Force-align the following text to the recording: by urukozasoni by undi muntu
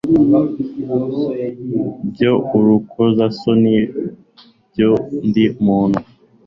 by 2.09 2.21
urukozasoni 2.59 3.75
by 4.69 4.79
undi 4.89 5.43
muntu 5.65 5.99